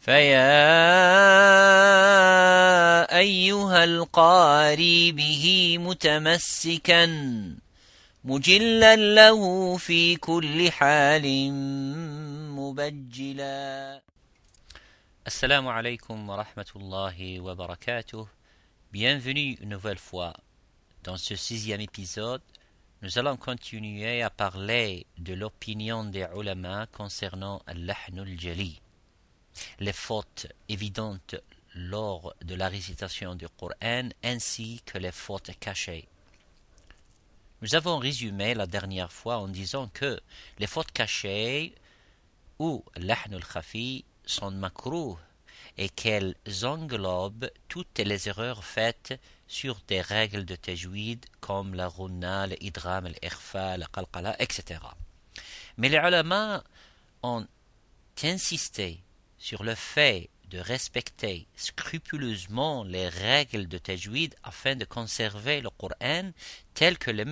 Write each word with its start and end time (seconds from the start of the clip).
فيا 0.00 0.48
أيها 3.18 3.84
القاري 3.84 5.12
به 5.12 5.76
متمسكا 5.80 7.06
مجلا 8.24 8.96
له 8.96 9.76
في 9.76 10.16
كل 10.16 10.70
حال 10.72 11.52
مبجلا 12.56 14.00
السلام 15.26 15.68
عليكم 15.68 16.28
ورحمة 16.30 16.70
الله 16.76 17.40
وبركاته 17.40 18.26
Bienvenue 18.90 19.58
une 19.60 19.68
nouvelle 19.68 19.98
fois. 19.98 20.32
Dans 21.04 21.18
ce 21.18 21.36
sixième 21.36 21.82
épisode, 21.82 22.40
nous 23.02 23.18
allons 23.18 23.36
continuer 23.36 24.22
à 24.22 24.30
parler 24.30 25.04
de 25.18 25.34
l'opinion 25.34 26.04
des 26.04 26.26
ulama 26.34 26.86
concernant 26.90 27.60
al-lahnul 27.66 28.40
jali, 28.40 28.80
les 29.80 29.92
fautes 29.92 30.46
évidentes 30.68 31.36
lors 31.74 32.34
de 32.42 32.54
la 32.54 32.68
récitation 32.68 33.34
du 33.34 33.48
Coran 33.48 34.08
ainsi 34.22 34.82
que 34.84 34.98
les 34.98 35.12
fautes 35.12 35.50
cachées. 35.60 36.08
Nous 37.60 37.74
avons 37.74 37.98
résumé 37.98 38.54
la 38.54 38.66
dernière 38.66 39.12
fois 39.12 39.38
en 39.38 39.48
disant 39.48 39.88
que 39.88 40.20
les 40.58 40.66
fautes 40.66 40.92
cachées 40.92 41.74
ou 42.58 42.84
l'ahnul 42.96 43.44
khafi 43.44 44.04
sont 44.24 44.50
makruh 44.52 45.16
et 45.76 45.88
qu'elles 45.88 46.36
englobent 46.62 47.50
toutes 47.68 47.98
les 47.98 48.28
erreurs 48.28 48.64
faites 48.64 49.18
sur 49.46 49.80
des 49.88 50.00
règles 50.00 50.44
de 50.44 50.56
tajwid 50.56 51.24
comme 51.40 51.74
la 51.74 51.88
runna, 51.88 52.46
l'idram, 52.46 53.06
l'ikhfa, 53.06 53.76
la 53.76 53.86
qalqala, 53.86 54.36
etc. 54.40 54.80
Mais 55.78 55.88
les 55.88 55.96
ulama 55.96 56.62
ont 57.22 57.46
insisté 58.22 59.00
sur 59.38 59.62
le 59.62 59.74
fait 59.74 60.30
de 60.50 60.58
respecter 60.58 61.46
scrupuleusement 61.56 62.82
les 62.84 63.08
règles 63.08 63.68
de 63.68 63.78
tajwid 63.78 64.34
afin 64.42 64.76
de 64.76 64.84
conserver 64.84 65.60
le 65.60 65.70
Coran 65.70 66.30
tel 66.74 66.96
que 66.98 67.10
le, 67.10 67.24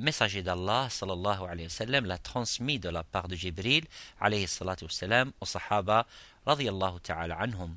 messager 0.00 0.42
d'Allah 0.42 0.88
sallallahu 0.90 1.44
alayhi 1.48 1.68
l'a 2.02 2.18
transmis 2.18 2.78
de 2.78 2.88
la 2.88 3.02
part 3.02 3.28
de 3.28 3.36
Jibril 3.36 3.84
alayhi 4.20 4.48
salatu 4.48 4.88
sallam 4.88 5.32
sahaba 5.44 6.06
radiallahu 6.46 7.00
ta'ala 7.00 7.36
anhum. 7.38 7.76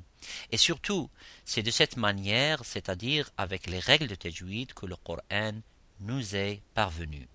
Et 0.50 0.56
surtout, 0.56 1.10
c'est 1.44 1.62
de 1.62 1.70
cette 1.70 1.96
manière, 1.96 2.64
c'est-à-dire 2.64 3.30
avec 3.36 3.66
les 3.66 3.80
règles 3.80 4.06
de 4.06 4.14
tajwid 4.14 4.72
que 4.72 4.86
le 4.86 4.96
Coran 4.96 5.60
nous 6.00 6.36
est 6.36 6.62
parvenu. 6.74 7.28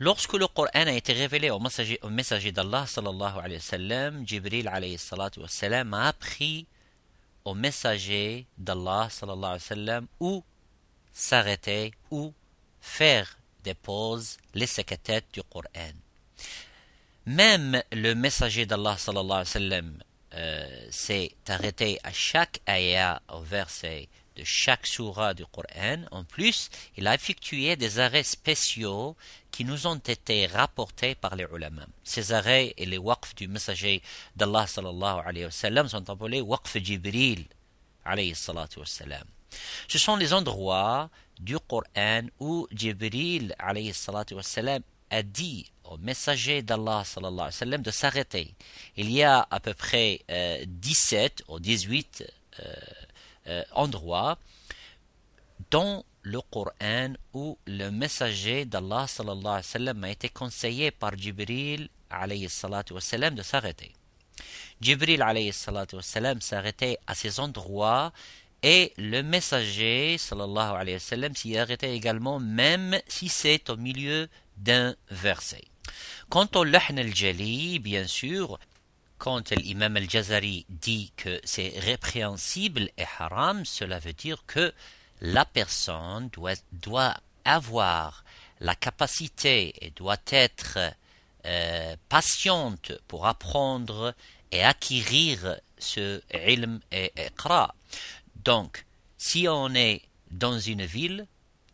Lorsque 0.00 0.34
le 0.34 0.46
Coran 0.46 0.68
a 0.72 0.92
été 0.92 1.12
révélé 1.12 1.50
au 1.50 1.58
messager, 1.58 1.98
au 2.02 2.08
messager 2.08 2.52
d'Allah 2.52 2.86
sallallahu 2.86 3.38
alayhi 3.38 3.56
wa 3.56 3.60
sallam, 3.60 4.26
Jibril 4.26 4.68
alayhi 4.68 4.96
salatu 4.96 5.40
wa 5.40 5.48
sallam 5.48 5.92
a 5.92 6.08
appris 6.08 6.66
au 7.44 7.54
messager 7.54 8.46
d'Allah 8.56 9.08
sallallahu 9.10 9.44
alayhi 9.44 9.62
wa 9.62 9.76
sallam 9.76 10.06
où 10.20 10.44
s'arrêter 11.12 11.92
ou 12.12 12.32
faire 12.80 13.38
des 13.64 13.74
pauses, 13.74 14.36
les 14.54 14.68
sakatat 14.68 15.22
du 15.32 15.42
Coran. 15.42 15.94
Même 17.26 17.82
le 17.90 18.14
messager 18.14 18.66
d'Allah 18.66 18.96
sallallahu 18.96 19.24
alayhi 19.24 19.40
wa 19.40 19.44
sallam 19.44 20.02
euh, 20.34 20.86
s'est 20.90 21.34
arrêté 21.48 21.98
à 22.04 22.12
chaque 22.12 22.60
ayah 22.68 23.20
au 23.32 23.40
verset 23.40 24.08
de 24.38 24.44
chaque 24.44 24.86
surah 24.86 25.34
du 25.34 25.44
Coran. 25.46 26.00
En 26.12 26.24
plus, 26.24 26.70
il 26.96 27.06
a 27.08 27.14
effectué 27.14 27.76
des 27.76 27.98
arrêts 27.98 28.22
spéciaux 28.22 29.16
qui 29.50 29.64
nous 29.64 29.86
ont 29.86 29.96
été 30.14 30.46
rapportés 30.46 31.14
par 31.16 31.34
les 31.34 31.46
ulama. 31.52 31.84
Ces 32.04 32.32
arrêts 32.32 32.72
et 32.76 32.86
les 32.86 32.98
waqf 32.98 33.34
du 33.34 33.48
messager 33.48 34.00
d'Allah 34.36 34.66
sallallahu 34.66 35.18
alayhi 35.26 35.46
wa 35.46 35.50
sallam 35.50 35.88
sont 35.88 36.08
appelés 36.08 36.40
waqf 36.40 36.76
Jibril 36.78 37.44
alayhi 38.04 38.34
salatu 38.34 38.78
wa. 38.78 38.86
Ce 39.88 39.98
sont 39.98 40.16
les 40.16 40.32
endroits 40.32 41.10
du 41.40 41.58
Coran 41.58 42.22
où 42.38 42.68
Jibril 42.70 43.54
alayhi 43.58 43.92
salatu 43.92 44.34
wa 44.34 44.42
a 45.10 45.22
dit 45.22 45.72
au 45.84 45.96
messager 45.96 46.62
d'Allah 46.62 47.02
sallallahu 47.04 47.50
alayhi 47.60 47.70
wa 47.72 47.78
de 47.78 47.90
s'arrêter. 47.90 48.54
Il 48.96 49.10
y 49.10 49.22
a 49.24 49.46
à 49.50 49.58
peu 49.58 49.74
près 49.74 50.20
euh, 50.30 50.62
17 50.66 51.44
ou 51.48 51.58
18 51.58 52.24
euh, 52.60 52.74
euh, 53.48 53.64
endroits 53.72 54.38
dont 55.70 56.04
le 56.22 56.40
Coran 56.40 57.14
où 57.32 57.58
le 57.66 57.90
messager 57.90 58.64
d'Allah 58.64 59.06
sallallahu 59.06 59.46
alayhi 59.46 59.56
wa 59.56 59.62
sallam 59.62 60.04
a 60.04 60.10
été 60.10 60.28
conseillé 60.28 60.90
par 60.90 61.16
Jibril 61.16 61.88
alayhi 62.10 62.46
de 62.46 63.42
s'arrêter. 63.42 63.92
Jibril 64.80 65.22
alayhi 65.22 65.52
s'arrêtait 65.52 66.98
à 67.06 67.14
ces 67.14 67.40
endroits 67.40 68.12
et 68.62 68.92
le 68.96 69.22
messager 69.22 70.18
sallallahu 70.18 70.76
alayhi 70.76 70.98
wa 71.10 71.34
s'y 71.34 71.56
arrêtait 71.56 71.94
également 71.96 72.38
même 72.40 72.98
si 73.06 73.28
c'est 73.28 73.70
au 73.70 73.76
milieu 73.76 74.28
d'un 74.56 74.94
verset. 75.10 75.64
Quant 76.28 76.48
au 76.56 76.64
lahn 76.64 76.98
al-jali, 76.98 77.78
bien 77.78 78.06
sûr, 78.06 78.58
quand 79.18 79.50
l'imam 79.50 79.96
al-Jazari 79.96 80.64
dit 80.68 81.12
que 81.16 81.40
c'est 81.44 81.74
répréhensible 81.78 82.90
et 82.96 83.04
haram, 83.18 83.64
cela 83.64 83.98
veut 83.98 84.12
dire 84.12 84.44
que 84.46 84.72
la 85.20 85.44
personne 85.44 86.30
doit, 86.72 87.14
avoir 87.44 88.24
la 88.60 88.74
capacité 88.74 89.74
et 89.80 89.90
doit 89.90 90.20
être 90.30 90.78
euh, 91.46 91.96
patiente 92.08 92.92
pour 93.08 93.26
apprendre 93.26 94.14
et 94.52 94.62
acquérir 94.62 95.56
ce 95.78 96.20
ilm 96.32 96.80
et 96.92 97.12
iqra. 97.16 97.74
Donc, 98.44 98.84
si 99.16 99.48
on 99.48 99.74
est 99.74 100.02
dans 100.30 100.58
une 100.58 100.84
ville, 100.84 101.26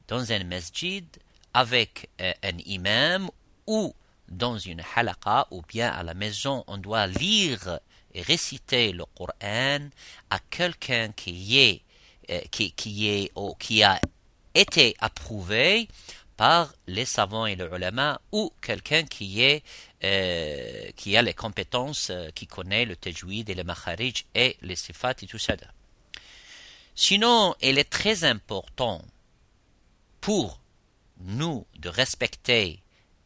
dans 0.08 0.32
un 0.32 0.44
masjid, 0.44 1.04
avec 1.52 2.08
euh, 2.20 2.32
un 2.42 2.58
imam 2.66 3.30
ou 3.66 3.94
dans 4.36 4.58
une 4.58 4.82
halaqa 4.94 5.46
ou 5.50 5.62
bien 5.62 5.90
à 5.90 6.02
la 6.02 6.14
maison, 6.14 6.64
on 6.66 6.78
doit 6.78 7.06
lire 7.06 7.80
et 8.12 8.22
réciter 8.22 8.92
le 8.92 9.04
Coran 9.06 9.88
à 10.30 10.38
quelqu'un 10.50 11.12
qui 11.12 11.58
est 11.58 11.82
euh, 12.30 12.40
qui, 12.50 13.82
a 13.82 14.00
été 14.54 14.96
approuvé 14.98 15.88
par 16.38 16.72
les 16.86 17.04
savants 17.04 17.44
et 17.44 17.54
les 17.54 17.64
ulama 17.64 18.18
ou 18.32 18.50
quelqu'un 18.62 19.02
qui 19.04 19.42
euh, 20.02 20.90
a 21.18 21.22
les 21.22 21.34
compétences, 21.34 22.08
euh, 22.08 22.30
qui 22.34 22.46
connaît 22.46 22.86
le 22.86 22.96
tajwid 22.96 23.50
et 23.50 23.54
le 23.54 23.62
makharij 23.62 24.24
et 24.34 24.56
les 24.62 24.76
sifat 24.76 25.14
et 25.20 25.26
tout 25.26 25.38
ça. 25.38 25.54
Sinon, 26.94 27.54
il 27.60 27.78
est 27.78 27.90
très 27.90 28.24
important 28.24 29.02
pour 30.22 30.60
nous 31.18 31.66
de 31.78 31.90
respecter 31.90 32.83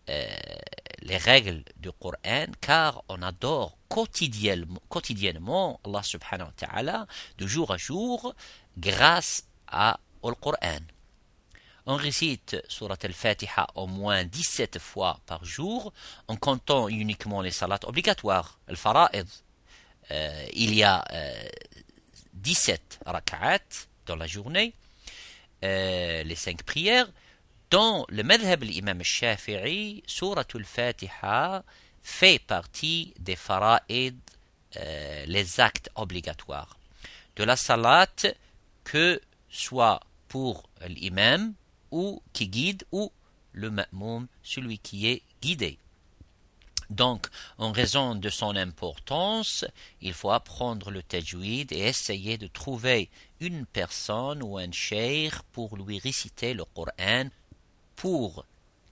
les 0.09 1.17
règles 1.17 1.63
du 1.77 1.91
Coran 1.93 2.47
car 2.61 3.05
on 3.09 3.23
adore 3.23 3.79
quotidiennement, 3.89 5.81
Allah 5.85 6.03
subhanahu 6.03 6.49
wa 6.49 6.55
ta'ala 6.57 7.07
de 7.39 7.47
jour 7.47 7.73
à 7.73 7.77
jour 7.77 8.35
grâce 8.77 9.45
à, 9.67 9.99
au 10.23 10.35
Coran. 10.35 10.81
On 11.91 11.97
récite 11.97 12.63
Surat 12.69 12.99
al-Fatiha 13.03 13.67
au 13.75 13.87
moins 13.87 14.23
17 14.25 14.79
fois 14.79 15.21
par 15.25 15.45
jour 15.47 15.95
en 16.29 16.37
comptant 16.37 16.89
uniquement 16.89 17.41
les 17.41 17.51
salats 17.51 17.81
obligatoires, 17.85 18.59
le 18.69 18.77
fara'id. 18.77 19.27
Euh, 20.11 20.47
il 20.53 20.75
y 20.75 20.83
a 20.83 21.03
euh, 21.13 21.49
17 22.35 23.01
rak'at 23.07 23.61
dans 24.05 24.17
la 24.17 24.27
journée, 24.27 24.75
euh, 25.65 26.23
les 26.25 26.35
5 26.35 26.63
prières. 26.63 27.09
Dans 27.71 28.07
le 28.09 28.23
madhab 28.23 28.63
l'imam 28.63 29.01
al-Shafi'i, 29.01 30.03
Surat 30.07 30.47
al-Fatiha 30.55 31.63
fait 32.03 32.39
partie 32.39 33.13
des 33.19 33.37
fara'id, 33.37 34.19
euh, 34.77 35.25
les 35.27 35.61
actes 35.61 35.91
obligatoires. 35.95 36.79
De 37.37 37.45
la 37.45 37.57
salat, 37.57 38.07
que 38.85 39.21
soit 39.51 40.01
pour 40.29 40.67
l'imam 40.87 41.53
ou 41.91 42.23
qui 42.33 42.49
guide 42.49 42.85
ou 42.91 43.13
le 43.53 43.71
ma'moum, 43.71 44.29
celui 44.43 44.79
qui 44.79 45.07
est 45.07 45.23
guidé. 45.43 45.79
Donc, 46.89 47.27
en 47.59 47.71
raison 47.71 48.15
de 48.15 48.31
son 48.31 48.57
importance, 48.57 49.67
il 50.01 50.15
faut 50.15 50.31
apprendre 50.31 50.91
le 50.91 51.03
tajwid 51.03 51.71
et 51.73 51.81
essayer 51.81 52.39
de 52.39 52.47
trouver 52.47 53.11
une 53.41 53.67
personne 53.67 54.43
ou 54.43 54.57
un 54.57 54.73
cheikh 54.73 55.35
pour 55.53 55.77
lui 55.77 55.99
réciter 55.99 56.55
le 56.55 56.65
Coran 56.65 57.29
pour 57.99 58.45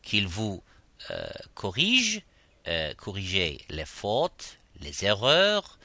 qu'il 0.02 0.26
vous 0.26 0.62
euh, 1.10 1.28
corrige, 1.54 2.22
euh, 2.66 2.92
corriger 2.94 3.64
les 3.68 3.84
fautes, 3.84 4.58
les 4.80 5.04
erreurs, 5.04 5.78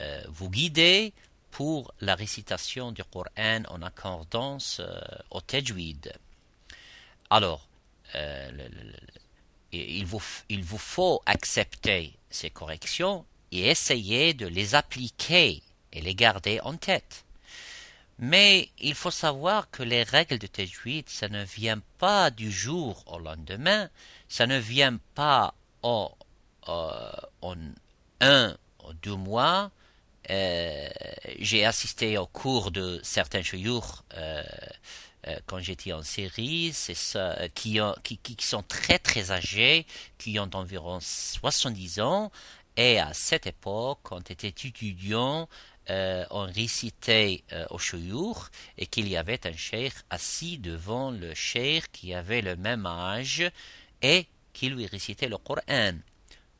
euh, 0.00 0.24
vous 0.28 0.48
guider 0.48 1.12
pour 1.50 1.92
la 2.00 2.14
récitation 2.14 2.90
du 2.90 3.04
Coran 3.04 3.62
en 3.68 3.82
accordance 3.82 4.80
euh, 4.80 4.98
au 5.30 5.42
tajwid. 5.42 6.14
Alors, 7.28 7.68
il, 9.72 10.04
vous, 10.04 10.22
il 10.50 10.64
vous 10.64 10.78
faut 10.78 11.22
accepter 11.24 12.14
ces 12.30 12.50
corrections 12.50 13.24
et 13.52 13.68
essayer 13.68 14.34
de 14.34 14.46
les 14.46 14.74
appliquer 14.74 15.62
et 15.92 16.00
les 16.00 16.14
garder 16.14 16.60
en 16.60 16.76
tête. 16.76 17.24
Mais 18.18 18.68
il 18.78 18.94
faut 18.94 19.10
savoir 19.10 19.70
que 19.70 19.82
les 19.82 20.02
règles 20.02 20.38
de 20.38 20.46
tajwid, 20.46 21.08
ça 21.08 21.28
ne 21.28 21.44
vient 21.44 21.80
pas 21.98 22.30
du 22.30 22.50
jour 22.50 23.04
au 23.06 23.18
lendemain, 23.18 23.88
ça 24.28 24.46
ne 24.46 24.58
vient 24.58 24.98
pas 25.14 25.54
en, 25.82 26.14
euh, 26.68 27.12
en 27.40 27.56
un 28.20 28.56
ou 28.86 28.92
deux 29.02 29.16
mois. 29.16 29.70
Euh, 30.30 30.88
j'ai 31.40 31.64
assisté 31.64 32.16
au 32.16 32.26
cours 32.26 32.70
de 32.70 33.00
certains 33.02 33.42
jours 33.42 34.04
euh, 34.14 34.42
euh, 35.26 35.36
quand 35.46 35.58
j'étais 35.58 35.92
en 35.92 36.02
qui, 36.02 38.18
qui, 38.18 38.46
sont 38.46 38.62
très 38.62 38.98
très 38.98 39.32
âgés, 39.32 39.86
qui 40.18 40.38
ont 40.38 40.50
environ 40.54 40.98
70 41.00 42.00
ans, 42.00 42.30
et 42.76 42.98
à 42.98 43.12
cette 43.12 43.46
époque, 43.46 44.00
quand 44.02 44.16
on 44.16 44.20
était 44.20 44.48
étudiant, 44.48 45.48
euh, 45.90 46.24
on 46.30 46.44
récitait 46.44 47.42
euh, 47.52 47.66
au 47.70 47.78
chouyour 47.78 48.48
et 48.78 48.86
qu'il 48.86 49.08
y 49.08 49.16
avait 49.16 49.46
un 49.46 49.52
cheikh 49.52 49.94
assis 50.10 50.58
devant 50.58 51.10
le 51.10 51.34
cheikh 51.34 51.90
qui 51.92 52.14
avait 52.14 52.40
le 52.40 52.56
même 52.56 52.86
âge 52.86 53.42
et 54.00 54.26
qui 54.52 54.68
lui 54.68 54.86
récitait 54.86 55.28
le 55.28 55.38
Coran. 55.38 55.98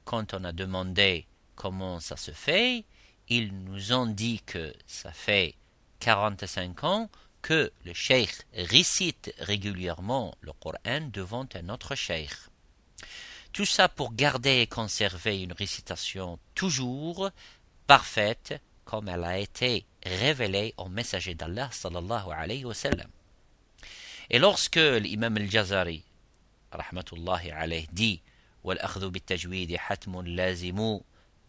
Quand 0.04 0.34
on 0.34 0.44
a 0.44 0.52
demandé 0.52 1.26
comment 1.54 2.00
ça 2.00 2.16
se 2.16 2.32
fait, 2.32 2.84
ils 3.28 3.54
nous 3.64 3.92
ont 3.92 4.06
dit 4.06 4.42
que 4.44 4.74
ça 4.86 5.12
fait 5.12 5.54
45 6.00 6.84
ans 6.84 7.10
que 7.42 7.72
le 7.84 7.94
cheikh 7.94 8.32
récite 8.54 9.32
régulièrement 9.38 10.34
le 10.40 10.52
Coran 10.52 11.08
devant 11.12 11.46
un 11.54 11.68
autre 11.68 11.94
cheikh. 11.94 12.32
Tout 13.53 13.65
ça 13.65 13.89
pour 13.89 14.13
garder 14.13 14.61
et 14.61 14.67
conserver 14.67 15.41
une 15.41 15.53
récitation 15.53 16.39
toujours 16.55 17.29
parfaite 17.87 18.61
comme 18.85 19.09
elle 19.09 19.23
a 19.23 19.37
été 19.37 19.85
révélée 20.03 20.73
au 20.77 20.87
messager 20.87 21.35
d'Allah 21.35 21.69
sallallahu 21.71 22.31
alayhi 22.31 22.65
wa 22.65 22.73
sallam. 22.73 23.09
Et 24.29 24.39
lorsque 24.39 24.75
l'imam 24.77 25.37
al-Jazari 25.37 26.03
rahmatullahi 26.71 27.51
alayhi 27.51 27.87
dit 27.91 28.21
والأخذ 28.63 29.09
بالتجويد 29.09 29.75
حتم 29.75 30.21
لازم 30.21 30.99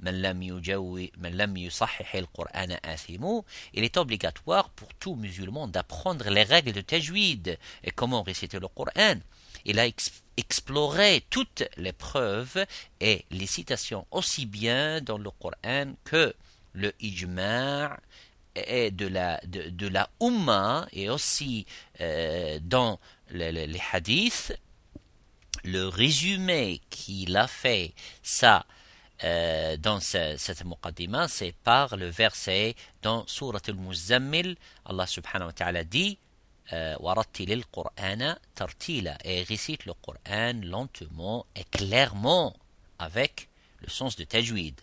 من 0.00 0.22
لم 0.22 0.42
يجوي 0.42 1.12
من 1.16 1.30
لم 1.36 1.56
يصحح 1.56 2.14
القرآن 2.14 2.78
آثم 2.84 3.40
il 3.74 3.84
est 3.84 3.96
obligatoire 3.96 4.70
pour 4.70 4.88
tout 4.94 5.16
musulman 5.16 5.66
d'apprendre 5.66 6.30
les 6.30 6.44
règles 6.44 6.72
de 6.72 6.80
tajwid 6.80 7.58
et 7.82 7.90
comment 7.90 8.22
réciter 8.22 8.60
le 8.60 8.68
Coran 8.68 9.16
il 9.65 9.79
a 9.79 9.87
exploré 10.37 11.23
toutes 11.29 11.63
les 11.77 11.93
preuves 11.93 12.65
et 12.99 13.25
les 13.31 13.47
citations 13.47 14.05
aussi 14.11 14.45
bien 14.45 15.01
dans 15.01 15.17
le 15.17 15.29
Coran 15.31 15.93
que 16.03 16.33
le 16.73 16.91
ijma' 16.99 17.97
et 18.55 18.91
de 18.91 19.07
la, 19.07 19.39
de, 19.45 19.87
la 19.87 20.09
umma 20.21 20.87
et 20.91 21.09
aussi 21.09 21.65
euh, 22.01 22.59
dans 22.61 22.99
les, 23.31 23.81
hadiths, 23.91 24.53
le 25.63 25.87
résumé 25.87 26.81
qu'il 26.89 27.35
a 27.35 27.47
fait 27.47 27.93
ça 28.21 28.65
euh, 29.23 29.77
dans 29.77 29.99
ce, 29.99 30.35
cette 30.37 30.65
muqaddima, 30.65 31.27
c'est 31.27 31.55
par 31.63 31.95
le 31.95 32.07
verset 32.07 32.75
dans 33.01 33.25
Surat 33.27 33.59
al-Muzammil, 33.67 34.55
Allah 34.85 35.07
subhanahu 35.07 35.47
wa 35.47 35.53
ta'ala 35.53 35.83
dit 35.83 36.17
euh, 36.71 36.95
et 39.23 39.43
récite 39.43 39.85
le 39.85 39.93
Coran 39.93 40.53
lentement 40.63 41.45
et 41.55 41.63
clairement 41.65 42.55
avec 42.99 43.49
le 43.81 43.89
sens 43.89 44.15
de 44.15 44.23
tajwid. 44.23 44.79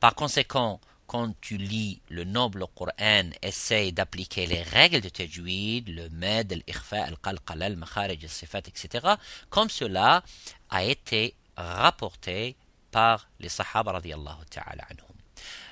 Par 0.00 0.14
conséquent, 0.14 0.80
quand 1.06 1.32
tu 1.40 1.56
lis 1.56 2.00
le 2.08 2.24
noble 2.24 2.64
Coran, 2.74 3.30
essaye 3.42 3.92
d'appliquer 3.92 4.46
les 4.46 4.62
règles 4.62 5.00
de 5.00 5.08
tajwid, 5.08 5.88
le 5.88 6.08
med, 6.10 6.52
l'ikhfa, 6.52 7.04
al-qalqala, 7.04 7.66
al-makharij, 7.66 8.24
etc., 8.24 9.14
comme 9.50 9.70
cela 9.70 10.22
a 10.70 10.84
été 10.84 11.34
rapporté 11.56 12.56
par 12.90 13.28
les 13.38 13.48
sahaba 13.48 13.92
radiallahu 13.92 14.44
ta'ala 14.50 14.84
anhum. 14.90 15.16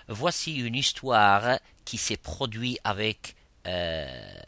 Voici 0.08 0.56
une 0.56 0.74
histoire 0.74 1.58
qui 1.84 1.96
s'est 1.98 2.16
produite 2.16 2.78
avec 2.84 3.34
euh, 3.66 4.40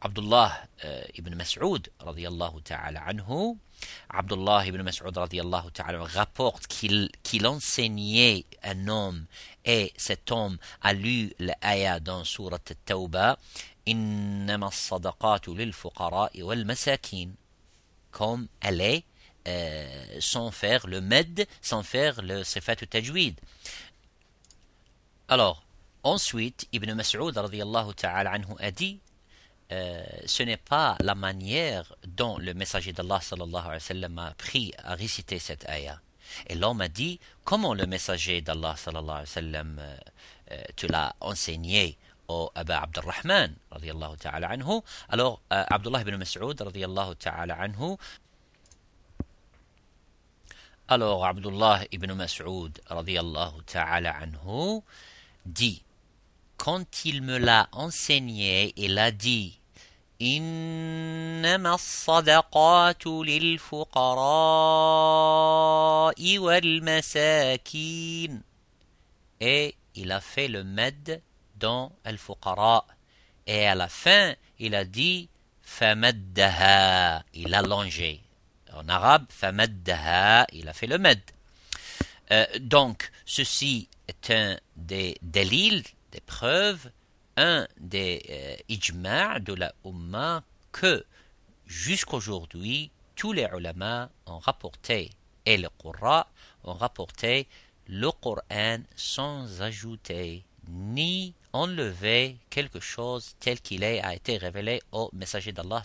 Abdullah 0.00 0.52
euh, 0.84 1.02
ibn 1.14 1.34
Mas'ud 1.34 1.90
radiallahu 2.00 2.62
ta'ala 2.62 3.00
anhu, 3.06 3.58
Abdullah 4.08 4.66
ibn 4.66 4.82
Mas'ud 4.82 5.16
radiallahu 5.16 5.70
ta'ala 5.72 6.02
rapporte 6.04 6.66
qu'il 6.66 7.10
qu'il 7.22 7.46
enseignait 7.46 8.44
un 8.62 8.88
homme 8.88 9.26
et 9.64 9.92
cet 9.96 10.30
homme 10.32 10.58
a 10.80 10.92
lu 10.92 11.32
l'ayah 11.38 12.00
dans 12.00 12.24
surat 12.24 12.58
Tawbah 12.86 13.36
إنما 13.88 14.68
الصدقات 14.68 15.48
للفقراء 15.48 16.42
والمساكين 16.42 17.34
comme 18.12 18.48
elle 18.60 18.80
est 18.80 19.04
euh, 19.48 20.16
sans 20.20 20.50
faire 20.50 20.86
le 20.86 21.00
med, 21.00 21.46
sans 21.62 21.82
faire 21.82 22.22
le 22.22 22.44
sifat 22.44 22.76
tajwid. 22.76 23.38
Alors, 25.28 25.62
ensuite, 26.02 26.66
Ibn 26.72 26.92
Mas'ud 26.94 27.36
radiallahu 27.36 27.94
ta'ala 27.94 28.32
anhu 28.32 28.54
a 28.58 28.70
dit 28.70 28.98
Euh, 29.72 30.04
ce 30.26 30.42
n'est 30.42 30.56
pas 30.56 30.96
la 31.00 31.14
manière 31.14 31.94
dont 32.06 32.38
le 32.38 32.54
messager 32.54 32.92
d'Allah 32.92 33.20
sallallahu 33.20 33.78
a 34.18 34.26
appris 34.26 34.72
à 34.82 34.94
réciter 34.94 35.38
cette 35.38 35.68
ayah. 35.68 36.00
Et 36.48 36.54
l'homme 36.54 36.80
a 36.80 36.88
dit, 36.88 37.20
comment 37.44 37.74
le 37.74 37.86
messager 37.86 38.40
d'Allah 38.40 38.74
sallallahu 38.76 39.10
alayhi 39.10 39.20
wa 39.22 39.26
sallam 39.26 39.78
euh, 39.78 39.96
euh, 40.52 40.62
te 40.76 40.86
l'a 40.86 41.14
enseigné 41.20 41.96
au 42.28 42.50
Abba 42.54 42.82
Abdurrahman 42.82 43.54
radiallahu 43.70 44.16
ta'ala 44.16 44.48
anhu? 44.50 44.80
Alors, 45.08 45.40
Abdullah 45.50 46.00
ibn 46.02 46.16
Mas'ud 46.16 46.60
radiallahu 46.60 47.14
ta'ala 47.16 47.54
anhu 47.60 47.96
alors 50.90 51.24
Abdullah 51.24 51.84
ibn 51.92 52.12
Mas'ud 52.14 52.80
radiallahu 52.90 53.62
ta'ala 53.62 54.10
anhu 54.10 54.82
dit 55.46 55.84
quand 56.56 57.04
il 57.04 57.22
me 57.22 57.38
l'a 57.38 57.68
enseigné, 57.70 58.72
il 58.76 58.98
a 58.98 59.12
dit 59.12 59.59
إنما 60.21 61.75
الصدقات 61.75 63.07
للفقراء 63.07 63.85
والمساكين 66.37 68.41
et 69.41 69.75
il 69.95 70.11
a 70.11 70.21
fait 70.21 70.47
le 70.47 70.63
med 70.63 71.21
dans 71.57 71.91
al-fuqara 72.05 72.85
et 73.47 73.67
à 73.67 73.75
la 73.75 73.89
fin 73.89 74.33
il 74.59 74.75
a 74.75 74.85
dit 74.85 75.27
famaddaha 75.61 77.23
il 77.33 77.53
a 77.53 77.61
longé 77.61 78.21
en 78.73 78.87
arabe 78.87 79.25
famaddaha 79.29 80.47
il 80.53 80.69
a 80.69 80.73
fait 80.73 80.87
le 80.87 80.97
med 80.97 81.19
euh, 82.31 82.45
donc 82.61 83.11
ceci 83.25 83.89
est 84.07 84.31
un 84.31 84.57
des 84.77 85.17
délils 85.21 85.83
des 86.11 86.21
preuves 86.21 86.89
un 87.40 87.66
des 87.78 88.22
euh, 88.28 88.56
ijma' 88.68 89.40
de 89.40 89.54
la 89.54 89.72
Ummah 89.84 90.42
que 90.72 91.04
jusqu'aujourd'hui 91.66 92.90
tous 93.16 93.32
les 93.32 93.48
ulama 93.56 94.10
ont 94.26 94.38
rapporté 94.38 95.10
et 95.46 95.56
les 95.56 95.68
Qurra 95.80 96.28
ont 96.64 96.74
rapporté 96.74 97.48
le 97.88 98.10
Coran 98.10 98.78
sans 98.94 99.62
ajouter 99.62 100.44
ni 100.68 101.34
enlever 101.52 102.36
quelque 102.50 102.78
chose 102.78 103.34
tel 103.40 103.60
qu'il 103.60 103.82
a 103.84 104.14
été 104.14 104.36
révélé 104.36 104.80
au 104.92 105.10
messager 105.12 105.52
d'Allah 105.52 105.82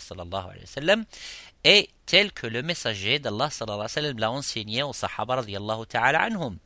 et 1.63 1.89
tel 2.05 2.31
que 2.33 2.47
le 2.47 2.62
messager 2.62 3.17
d'Allah 3.17 3.50
sallallahu 3.50 4.13
l'a 4.19 4.31
enseigné 4.31 4.83
aux 4.83 4.93
sahaba 4.93 5.38
radiallahu 5.38 5.88
ta'ala 5.88 6.21
anhum. 6.21 6.57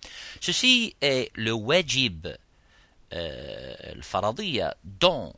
Ceci 0.42 0.96
est 1.00 1.32
le 1.36 1.54
wajib 1.54 2.28
الفرضية 3.13 4.75
dont 4.85 5.33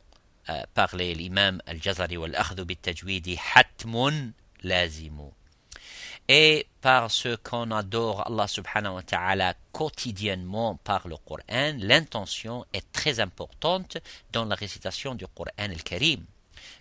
parlait 0.73 1.13
l'imam 1.13 1.61
al-Jazari 1.65 2.17
wal-akhdhu 2.17 2.63
bit-tajwidi 2.65 3.37
hatmun 3.53 4.31
lazimu. 4.63 5.31
Et 6.29 6.67
parce 6.81 7.27
qu'on 7.43 7.71
adore 7.71 8.27
Allah 8.27 8.47
subhanahu 8.47 8.95
wa 8.95 9.03
ta'ala 9.03 9.53
quotidiennement 9.71 10.75
par 10.75 11.07
le 11.07 11.15
Coran, 11.17 11.77
l'intention 11.79 12.65
est 12.73 12.91
très 12.91 13.19
importante 13.19 13.97
dans 14.33 14.45
la 14.45 14.55
récitation 14.55 15.15
du 15.15 15.25
Coran 15.27 15.51
al-Karim. 15.57 16.25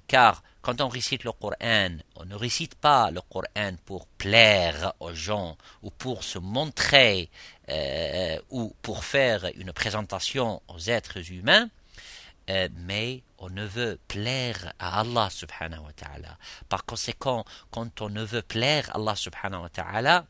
Car 0.07 0.43
quand 0.61 0.79
on 0.81 0.89
récite 0.89 1.23
le 1.23 1.31
Coran, 1.31 1.97
on 2.15 2.25
ne 2.25 2.35
récite 2.35 2.75
pas 2.75 3.09
le 3.09 3.21
Coran 3.21 3.75
pour 3.85 4.05
plaire 4.05 4.93
aux 4.99 5.13
gens 5.13 5.57
ou 5.81 5.89
pour 5.89 6.23
se 6.23 6.37
montrer 6.37 7.29
euh, 7.69 8.39
ou 8.51 8.73
pour 8.81 9.03
faire 9.03 9.45
une 9.55 9.73
présentation 9.73 10.61
aux 10.67 10.79
êtres 10.79 11.31
humains, 11.31 11.69
euh, 12.49 12.69
mais 12.75 13.23
on 13.39 13.49
ne 13.49 13.65
veut 13.65 13.97
plaire 14.07 14.73
à 14.77 14.99
Allah 14.99 15.29
subhanahu 15.31 15.79
wa 15.79 15.93
ta'ala. 15.93 16.37
Par 16.69 16.85
conséquent, 16.85 17.43
quand 17.71 18.01
on 18.01 18.09
ne 18.09 18.23
veut 18.23 18.43
plaire 18.43 18.89
à 18.91 18.97
Allah 18.97 19.15
subhanahu 19.15 19.63
wa 19.63 19.69
ta'ala, 19.69 20.25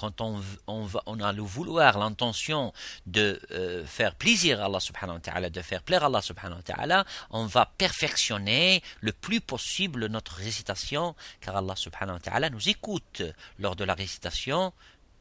quand 0.00 0.22
on, 0.22 0.40
on, 0.66 0.86
va, 0.86 1.02
on 1.04 1.20
a 1.20 1.30
le 1.30 1.42
vouloir, 1.42 1.98
l'intention 1.98 2.72
de 3.04 3.38
euh, 3.50 3.84
faire 3.84 4.14
plaisir 4.14 4.62
à 4.62 4.64
Allah 4.64 4.80
subhanahu 4.80 5.16
wa 5.16 5.20
ta'ala, 5.20 5.50
de 5.50 5.60
faire 5.60 5.82
plaire 5.82 6.04
à 6.04 6.06
Allah 6.06 6.22
subhanahu 6.22 6.56
wa 6.56 6.62
ta'ala, 6.62 7.04
on 7.28 7.44
va 7.44 7.66
perfectionner 7.76 8.82
le 9.02 9.12
plus 9.12 9.42
possible 9.42 10.06
notre 10.06 10.36
récitation, 10.36 11.14
car 11.42 11.54
Allah 11.54 11.76
subhanahu 11.76 12.14
wa 12.14 12.20
ta'ala 12.20 12.48
nous 12.48 12.70
écoute 12.70 13.20
lors 13.58 13.76
de 13.76 13.84
la 13.84 13.92
récitation 13.92 14.72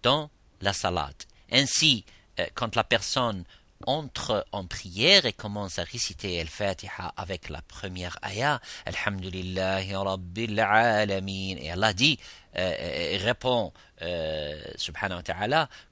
dans 0.01 0.29
la 0.62 0.71
salat. 0.71 1.12
Ainsi, 1.51 2.05
euh, 2.39 2.45
quand 2.53 2.77
la 2.77 2.86
personne 2.86 3.43
entre 3.86 4.45
en 4.51 4.65
prière 4.65 5.25
et 5.25 5.33
commence 5.33 5.79
à 5.79 5.83
réciter 5.83 6.39
Al-Fatiha 6.41 7.13
avec 7.15 7.50
la 7.50 7.62
première 7.62 8.17
ayah, 8.24 8.59
Alhamdulillahi 8.86 9.95
Rabbil 9.95 10.59
Alamin. 10.59 11.55
Et 11.57 11.71
Allah 11.71 11.93
dit, 11.93 12.19
euh, 12.57 12.75
et 12.79 13.17
répond, 13.17 13.71
euh, 14.01 14.62
subhanahu 14.75 15.21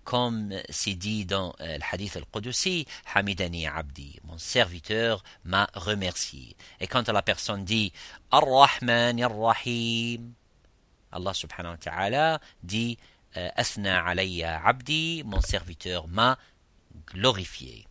comme 0.03 0.53
c'est 0.69 0.95
dit 0.95 1.25
dans 1.25 1.53
euh, 1.61 1.77
le 1.77 1.83
hadith 1.91 2.17
al-Qudusi, 2.17 2.85
Hamidani 3.13 3.67
Abdi, 3.67 4.19
mon 4.25 4.37
serviteur 4.37 5.23
m'a 5.45 5.69
remercié. 5.73 6.55
Et 6.79 6.87
quand 6.87 7.07
la 7.07 7.21
personne 7.21 7.63
dit, 7.63 7.93
Ar-Rahman 8.31 9.21
Ar-Rahim, 9.21 10.33
Allah 11.11 11.33
subhanahu 11.33 11.71
wa 11.71 11.77
ta'ala 11.77 12.41
dit, 12.63 12.97
Asna 13.55 14.03
alayya 14.03 14.61
Abdi, 14.65 15.21
mon 15.23 15.41
serviteur 15.41 16.07
m'a 16.07 16.39
glorifié. 17.07 17.85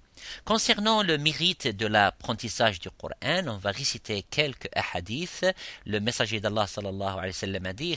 Concernant 0.45 1.03
le 1.03 1.19
mérite 1.19 1.69
de 1.69 1.87
l'apprentissage 1.87 2.81
du 2.81 2.91
Coran, 2.91 3.47
on 3.47 3.59
va 3.59 3.71
réciter 3.71 4.23
quelques 4.23 4.69
hadiths. 4.95 5.47
Le 5.85 6.01
messager 6.01 6.41
d'Allah 6.41 6.67
sallallahu 6.67 7.19
alayhi 7.19 7.29
wa 7.29 7.33
sallam 7.33 7.67
a 7.67 7.73
dit. 7.73 7.97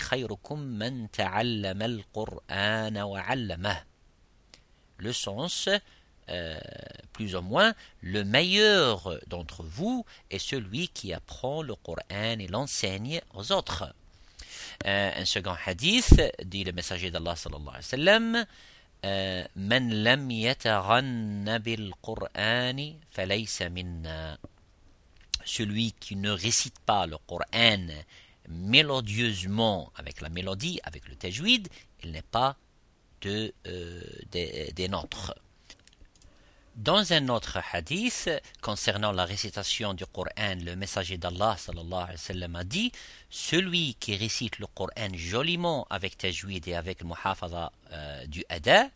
Le 4.98 5.14
sens 5.14 5.70
euh, 6.30 6.60
plus 7.14 7.36
ou 7.36 7.42
moins, 7.42 7.74
le 8.02 8.24
meilleur 8.24 9.20
d'entre 9.28 9.64
vous 9.64 10.06
est 10.30 10.40
celui 10.40 10.90
qui 10.90 11.14
apprend 11.14 11.64
le 11.64 11.76
Coran 11.76 12.38
et 12.40 12.48
l'enseigne 12.48 13.22
aux 13.34 13.52
autres. 13.52 13.94
Euh, 14.86 15.12
un 15.16 15.26
second 15.26 15.56
hadith, 15.66 16.22
dit 16.44 16.64
le 16.64 16.72
messager 16.72 17.12
d'Allah 17.12 17.36
sallallahu 17.36 17.70
alayhi 17.70 17.78
wa 17.78 17.82
sallam, 17.82 18.46
من 19.57 20.05
لم 20.05 20.31
يتغن 20.31 21.59
بالقرآن 21.59 22.97
فليس 23.11 23.63
منا 23.63 24.39
celui 25.45 25.93
qui 25.93 26.17
ne 26.17 26.31
récite 26.31 26.79
pas 26.87 27.07
le 27.07 27.19
Coran 27.27 27.87
mélodieusement 28.49 29.93
avec 29.97 30.21
la 30.21 30.29
mélodie, 30.29 30.81
avec 30.85 31.09
le 31.09 31.17
tajwid, 31.17 31.69
il 32.03 32.13
n'est 32.13 32.23
pas 32.23 32.57
de, 33.23 33.53
euh, 33.67 34.03
des, 34.31 34.73
des 34.75 34.89
nôtres. 34.89 35.35
Dans 36.80 37.12
un 37.12 37.28
autre 37.28 37.60
hadith 37.74 38.30
concernant 38.62 39.12
la 39.12 39.26
récitation 39.26 39.94
du 39.94 40.06
Coran, 40.06 40.56
le 40.64 40.78
messager 40.78 41.18
d'Allah 41.18 41.58
a 41.58 42.64
dit 42.64 42.94
Celui 43.30 43.96
qui 43.96 44.16
récite 44.16 44.60
le 44.60 44.68
Coran 44.68 45.10
joliment 45.14 45.86
avec 45.90 46.18
tajwid 46.18 46.66
et 46.70 46.76
avec 46.76 47.04
muhafaza 47.04 47.74
euh, 47.92 48.26
du 48.28 48.46
ada, 48.48 48.88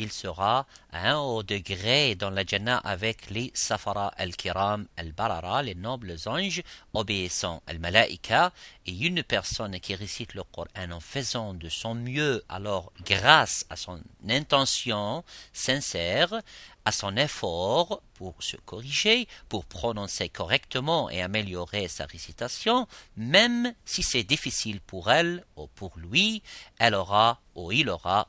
il 0.00 0.10
sera 0.10 0.66
à 0.92 1.10
un 1.10 1.18
haut 1.18 1.42
degré 1.42 2.14
dans 2.14 2.30
la 2.30 2.44
Jannah 2.44 2.78
avec 2.78 3.28
les 3.28 3.52
Safara 3.54 4.08
al-Kiram 4.16 4.86
al-Barara, 4.96 5.62
les 5.62 5.74
nobles 5.74 6.16
anges 6.24 6.62
obéissants 6.94 7.62
al-Malaika, 7.66 8.52
et 8.86 8.96
une 8.96 9.22
personne 9.22 9.78
qui 9.78 9.94
récite 9.94 10.32
le 10.32 10.42
Coran 10.42 10.90
en 10.90 11.00
faisant 11.00 11.52
de 11.52 11.68
son 11.68 11.94
mieux, 11.94 12.42
alors 12.48 12.92
grâce 13.04 13.66
à 13.68 13.76
son 13.76 14.00
intention 14.26 15.22
sincère, 15.52 16.32
à 16.86 16.92
son 16.92 17.16
effort 17.16 18.02
pour 18.14 18.42
se 18.42 18.56
corriger, 18.56 19.28
pour 19.50 19.66
prononcer 19.66 20.30
correctement 20.30 21.10
et 21.10 21.20
améliorer 21.20 21.88
sa 21.88 22.06
récitation, 22.06 22.88
même 23.16 23.74
si 23.84 24.02
c'est 24.02 24.24
difficile 24.24 24.80
pour 24.80 25.10
elle 25.10 25.44
ou 25.56 25.66
pour 25.66 25.92
lui, 25.98 26.42
elle 26.78 26.94
aura 26.94 27.40
ou 27.54 27.70
il 27.70 27.90
aura 27.90 28.28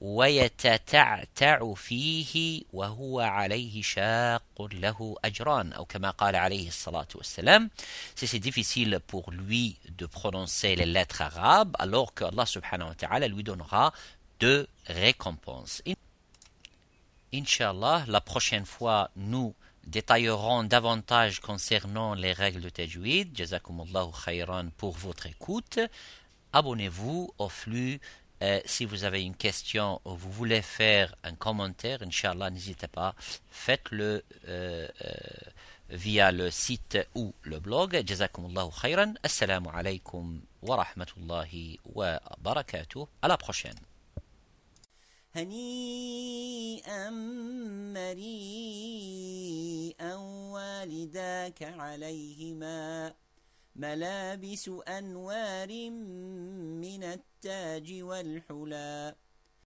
ويتتعتع 0.00 1.74
فيه 1.74 2.62
وهو 2.72 3.20
عليه 3.20 3.82
شاق 3.82 4.68
له 4.72 5.16
أجران 5.24 5.72
أو 5.72 5.84
كما 5.84 6.10
قال 6.10 6.36
عليه 6.36 6.68
الصلاة 6.68 7.08
والسلام 7.14 7.70
c'est 8.14 8.38
difficile 8.38 9.00
pour 9.06 9.30
lui 9.30 9.76
de 9.88 10.06
prononcer 10.06 10.76
les 10.76 10.86
lettres 10.86 11.22
arabes 11.22 11.74
alors 11.78 12.12
que 12.14 12.24
Allah 12.24 12.46
subhanahu 12.46 12.88
wa 12.88 12.94
ta'ala 12.94 13.28
lui 13.28 13.42
donnera 13.42 13.92
deux 14.40 14.66
récompenses 14.86 15.82
Inch'Allah, 17.34 18.04
la 18.06 18.20
prochaine 18.20 18.64
fois, 18.64 19.10
nous 19.16 19.52
détaillerons 19.86 20.64
davantage 20.64 21.40
concernant 21.40 22.14
les 22.14 22.32
règles 22.32 22.60
de 22.60 22.68
Tajwid. 22.68 23.36
Jazakumullahu 23.36 24.10
khayran 24.24 24.68
pour 24.76 24.92
votre 24.92 25.26
écoute. 25.26 25.80
Abonnez-vous 26.52 27.34
au 27.38 27.48
flux 27.48 28.00
euh, 28.42 28.60
si 28.66 28.84
vous 28.84 29.04
avez 29.04 29.22
une 29.22 29.34
question 29.34 30.00
ou 30.04 30.14
vous 30.14 30.30
voulez 30.30 30.60
faire 30.60 31.14
un 31.24 31.34
commentaire, 31.34 32.02
Inch'Allah, 32.02 32.50
n'hésitez 32.50 32.88
pas, 32.88 33.14
faites-le 33.48 34.22
euh, 34.48 34.88
euh, 35.04 35.14
via 35.88 36.32
le 36.32 36.50
site 36.50 36.98
ou 37.14 37.32
le 37.42 37.58
blog. 37.60 38.02
Jazakumullahu 38.06 38.70
khayran. 38.82 39.14
Assalamu 39.22 39.68
alaikum 39.72 40.42
wa 40.62 40.76
rahmatullahi 40.76 41.80
wa 41.94 42.20
barakatuh. 42.38 43.06
À 43.22 43.28
la 43.28 43.36
prochaine. 43.36 43.78
هنيئا 45.36 47.10
مريئا 47.94 49.34
والداك 50.54 51.62
عليهما 51.62 53.12
ملابس 53.75 54.69
أنوار 54.87 55.89
من 56.83 57.03
التاج 57.03 58.01
والحلى 58.01 59.15